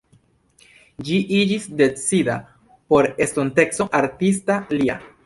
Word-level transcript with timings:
Ĝi 1.09 1.19
iĝis 1.39 1.67
decida 1.81 2.37
por 2.95 3.11
estonteco 3.27 3.89
artista 4.01 4.57
lia. 4.81 4.99